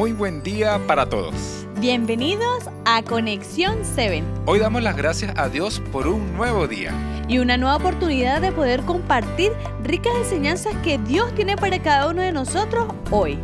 muy 0.00 0.12
buen 0.12 0.42
día 0.42 0.80
para 0.86 1.06
todos. 1.06 1.66
Bienvenidos 1.78 2.70
a 2.86 3.02
Conexión 3.02 3.80
7 3.82 4.22
Hoy 4.46 4.58
damos 4.58 4.82
las 4.82 4.96
gracias 4.96 5.34
a 5.36 5.50
Dios 5.50 5.82
por 5.92 6.06
un 6.06 6.32
nuevo 6.38 6.66
día. 6.66 6.94
y 7.28 7.38
una 7.38 7.58
nueva 7.58 7.76
oportunidad 7.76 8.40
de 8.40 8.50
poder 8.50 8.80
compartir 8.84 9.52
ricas 9.84 10.14
enseñanzas 10.16 10.74
que 10.82 10.96
Dios 10.96 11.34
tiene 11.34 11.54
para 11.58 11.82
cada 11.82 12.08
uno 12.08 12.22
de 12.22 12.32
nosotros 12.32 12.86
hoy. 13.10 13.38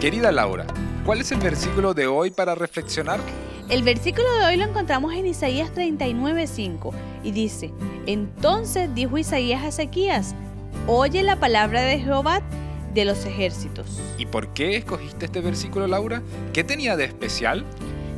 Querida 0.00 0.30
Laura, 0.30 0.64
¿cuál 1.04 1.22
es 1.22 1.32
el 1.32 1.40
versículo 1.40 1.92
de 1.92 2.06
hoy 2.06 2.30
para 2.30 2.54
reflexionar? 2.54 3.18
El 3.68 3.82
versículo 3.82 4.32
de 4.34 4.44
hoy 4.44 4.56
lo 4.58 4.66
encontramos 4.66 5.12
en 5.14 5.26
Isaías 5.26 5.72
39:5 5.74 6.92
y 7.24 7.32
dice, 7.32 7.72
entonces 8.06 8.94
dijo 8.94 9.18
Isaías 9.18 9.64
a 9.64 9.68
Ezequías, 9.68 10.36
oye 10.86 11.24
la 11.24 11.34
palabra 11.40 11.82
de 11.82 11.98
Jehová 11.98 12.42
de 12.94 13.04
los 13.04 13.24
ejércitos. 13.24 14.00
¿Y 14.18 14.26
por 14.26 14.48
qué 14.48 14.76
escogiste 14.76 15.26
este 15.26 15.40
versículo, 15.40 15.86
Laura? 15.86 16.22
¿Qué 16.52 16.64
tenía 16.64 16.96
de 16.96 17.04
especial? 17.04 17.64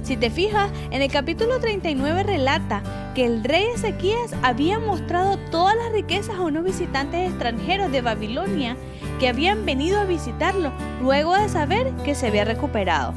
Si 0.03 0.17
te 0.17 0.31
fijas, 0.31 0.71
en 0.91 1.01
el 1.01 1.11
capítulo 1.11 1.61
39 1.61 2.25
relata 2.25 2.83
que 3.15 3.25
el 3.25 3.45
rey 3.45 3.67
Ezequías 3.75 4.35
había 4.43 4.81
mostrado 4.81 5.37
todas 5.51 5.77
las 5.77 5.93
riquezas 5.93 6.37
a 6.37 6.41
unos 6.41 6.65
visitantes 6.65 7.31
extranjeros 7.31 7.93
de 7.93 8.01
Babilonia 8.01 8.77
que 9.21 9.29
habían 9.29 9.65
venido 9.65 10.01
a 10.01 10.05
visitarlo 10.05 10.73
luego 11.01 11.37
de 11.37 11.49
saber 11.49 11.93
que 12.05 12.17
se 12.17 12.27
había 12.27 12.45
recuperado. 12.45 13.15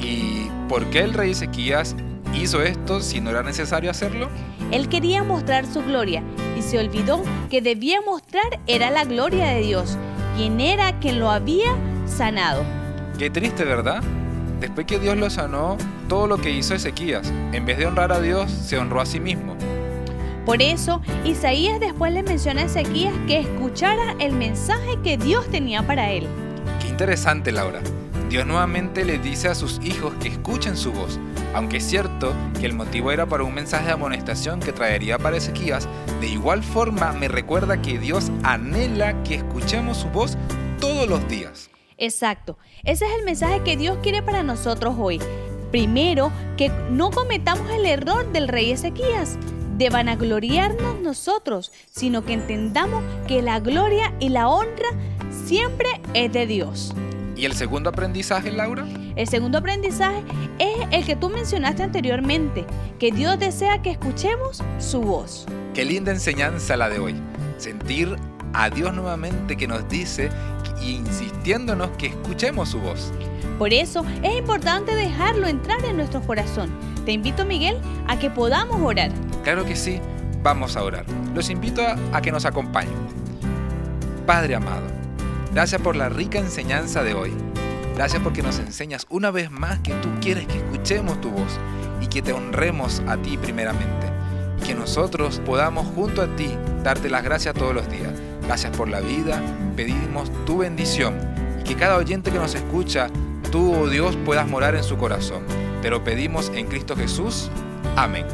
¿Y 0.00 0.48
por 0.68 0.86
qué 0.86 1.00
el 1.00 1.14
rey 1.14 1.30
Ezequías 1.30 1.94
hizo 2.34 2.62
esto 2.62 3.00
si 3.00 3.20
no 3.20 3.30
era 3.30 3.44
necesario 3.44 3.90
hacerlo? 3.90 4.28
Él 4.72 4.88
quería 4.88 5.22
mostrar 5.22 5.66
su 5.66 5.82
gloria 5.82 6.22
y 6.58 6.62
se 6.62 6.78
olvidó 6.78 7.22
que 7.48 7.62
debía 7.62 8.00
mostrar 8.00 8.60
era 8.66 8.90
la 8.90 9.04
gloria 9.04 9.46
de 9.46 9.60
Dios, 9.60 9.96
quien 10.38 10.60
era 10.60 10.96
quien 11.00 11.18
lo 11.18 11.32
había 11.32 11.74
sanado. 12.06 12.62
Qué 13.18 13.28
triste, 13.28 13.64
¿verdad? 13.64 14.04
Después 14.60 14.86
que 14.86 15.00
Dios 15.00 15.16
lo 15.16 15.30
sanó, 15.30 15.76
todo 16.08 16.28
lo 16.28 16.38
que 16.38 16.52
hizo 16.52 16.76
Ezequías, 16.76 17.32
en 17.50 17.66
vez 17.66 17.76
de 17.76 17.86
honrar 17.86 18.12
a 18.12 18.20
Dios, 18.20 18.48
se 18.48 18.78
honró 18.78 19.00
a 19.00 19.06
sí 19.06 19.18
mismo. 19.18 19.56
Por 20.46 20.62
eso, 20.62 21.02
Isaías 21.24 21.80
después 21.80 22.12
le 22.12 22.22
menciona 22.22 22.62
a 22.62 22.64
Ezequías 22.66 23.14
que 23.26 23.40
escuchara 23.40 24.14
el 24.20 24.30
mensaje 24.30 24.96
que 25.02 25.18
Dios 25.18 25.44
tenía 25.48 25.84
para 25.84 26.12
él. 26.12 26.28
Qué 26.80 26.86
interesante, 26.86 27.50
Laura. 27.50 27.80
Dios 28.30 28.46
nuevamente 28.46 29.04
le 29.04 29.18
dice 29.18 29.48
a 29.48 29.56
sus 29.56 29.80
hijos 29.82 30.14
que 30.20 30.28
escuchen 30.28 30.76
su 30.76 30.92
voz. 30.92 31.18
Aunque 31.54 31.78
es 31.78 31.84
cierto 31.84 32.34
que 32.60 32.66
el 32.66 32.74
motivo 32.74 33.10
era 33.10 33.26
para 33.26 33.44
un 33.44 33.54
mensaje 33.54 33.86
de 33.86 33.92
amonestación 33.92 34.60
que 34.60 34.72
traería 34.72 35.18
para 35.18 35.36
Ezequías, 35.36 35.88
de 36.20 36.28
igual 36.28 36.62
forma 36.62 37.12
me 37.12 37.28
recuerda 37.28 37.80
que 37.80 37.98
Dios 37.98 38.30
anhela 38.42 39.22
que 39.22 39.36
escuchemos 39.36 39.96
su 39.96 40.08
voz 40.08 40.36
todos 40.80 41.08
los 41.08 41.26
días. 41.28 41.70
Exacto, 41.96 42.58
ese 42.84 43.06
es 43.06 43.18
el 43.18 43.24
mensaje 43.24 43.62
que 43.64 43.76
Dios 43.76 43.98
quiere 44.02 44.22
para 44.22 44.42
nosotros 44.42 44.94
hoy. 44.98 45.20
Primero, 45.70 46.30
que 46.56 46.70
no 46.90 47.10
cometamos 47.10 47.70
el 47.70 47.84
error 47.86 48.30
del 48.32 48.48
rey 48.48 48.70
Ezequías 48.70 49.36
de 49.78 49.90
vanagloriarnos 49.90 51.00
nosotros, 51.00 51.72
sino 51.90 52.24
que 52.24 52.32
entendamos 52.32 53.02
que 53.26 53.42
la 53.42 53.60
gloria 53.60 54.12
y 54.18 54.28
la 54.28 54.48
honra 54.48 54.88
siempre 55.30 55.88
es 56.14 56.32
de 56.32 56.46
Dios. 56.46 56.94
¿Y 57.36 57.44
el 57.44 57.52
segundo 57.54 57.90
aprendizaje, 57.90 58.50
Laura? 58.50 58.84
El 59.18 59.26
segundo 59.26 59.58
aprendizaje 59.58 60.22
es 60.60 60.86
el 60.92 61.04
que 61.04 61.16
tú 61.16 61.28
mencionaste 61.28 61.82
anteriormente, 61.82 62.64
que 63.00 63.10
Dios 63.10 63.36
desea 63.36 63.82
que 63.82 63.90
escuchemos 63.90 64.62
su 64.78 65.00
voz. 65.00 65.44
Qué 65.74 65.84
linda 65.84 66.12
enseñanza 66.12 66.76
la 66.76 66.88
de 66.88 67.00
hoy. 67.00 67.16
Sentir 67.56 68.14
a 68.52 68.70
Dios 68.70 68.94
nuevamente 68.94 69.56
que 69.56 69.66
nos 69.66 69.88
dice 69.88 70.30
y 70.80 70.92
insistiéndonos 70.92 71.90
que 71.98 72.06
escuchemos 72.06 72.68
su 72.68 72.78
voz. 72.78 73.12
Por 73.58 73.72
eso 73.72 74.04
es 74.22 74.38
importante 74.38 74.94
dejarlo 74.94 75.48
entrar 75.48 75.84
en 75.84 75.96
nuestro 75.96 76.20
corazón. 76.20 76.70
Te 77.04 77.10
invito, 77.10 77.44
Miguel, 77.44 77.76
a 78.06 78.20
que 78.20 78.30
podamos 78.30 78.80
orar. 78.80 79.10
Claro 79.42 79.64
que 79.64 79.74
sí, 79.74 79.98
vamos 80.44 80.76
a 80.76 80.84
orar. 80.84 81.04
Los 81.34 81.50
invito 81.50 81.82
a, 81.82 81.96
a 82.12 82.22
que 82.22 82.30
nos 82.30 82.44
acompañen. 82.44 82.94
Padre 84.26 84.54
amado, 84.54 84.86
gracias 85.52 85.82
por 85.82 85.96
la 85.96 86.08
rica 86.08 86.38
enseñanza 86.38 87.02
de 87.02 87.14
hoy. 87.14 87.32
Gracias 87.98 88.22
porque 88.22 88.42
nos 88.42 88.60
enseñas 88.60 89.08
una 89.10 89.32
vez 89.32 89.50
más 89.50 89.80
que 89.80 89.92
tú 89.94 90.08
quieres 90.20 90.46
que 90.46 90.58
escuchemos 90.58 91.20
tu 91.20 91.30
voz 91.30 91.58
y 92.00 92.06
que 92.06 92.22
te 92.22 92.32
honremos 92.32 93.02
a 93.08 93.16
ti 93.16 93.36
primeramente. 93.36 94.06
Que 94.64 94.72
nosotros 94.72 95.42
podamos 95.44 95.84
junto 95.96 96.22
a 96.22 96.36
ti 96.36 96.48
darte 96.84 97.10
las 97.10 97.24
gracias 97.24 97.56
todos 97.56 97.74
los 97.74 97.90
días. 97.90 98.12
Gracias 98.44 98.76
por 98.76 98.88
la 98.88 99.00
vida, 99.00 99.42
pedimos 99.74 100.30
tu 100.44 100.58
bendición 100.58 101.18
y 101.60 101.64
que 101.64 101.74
cada 101.74 101.96
oyente 101.96 102.30
que 102.30 102.38
nos 102.38 102.54
escucha, 102.54 103.08
tú, 103.50 103.74
oh 103.74 103.88
Dios, 103.88 104.16
puedas 104.24 104.46
morar 104.46 104.76
en 104.76 104.84
su 104.84 104.96
corazón. 104.96 105.42
Te 105.82 105.90
lo 105.90 106.04
pedimos 106.04 106.52
en 106.54 106.68
Cristo 106.68 106.94
Jesús. 106.94 107.50
Amén. 107.96 108.26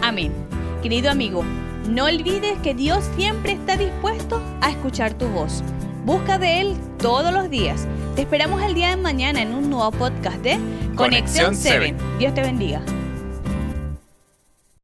Amén. 0.00 0.32
Querido 0.80 1.10
amigo, 1.10 1.42
no 1.88 2.04
olvides 2.04 2.56
que 2.60 2.72
Dios 2.72 3.04
siempre 3.16 3.54
está 3.54 3.76
dispuesto 3.76 4.40
a 4.60 4.70
escuchar 4.70 5.14
tu 5.14 5.26
voz. 5.26 5.64
Busca 6.04 6.38
de 6.38 6.60
Él 6.60 6.76
todos 6.98 7.32
los 7.32 7.50
días. 7.50 7.88
Te 8.18 8.22
esperamos 8.22 8.60
el 8.64 8.74
día 8.74 8.90
de 8.90 8.96
mañana 8.96 9.42
en 9.42 9.54
un 9.54 9.70
nuevo 9.70 9.92
podcast 9.92 10.38
de 10.38 10.58
Conexión 10.96 11.54
7. 11.54 11.94
Dios 12.18 12.34
te 12.34 12.40
bendiga. 12.40 12.82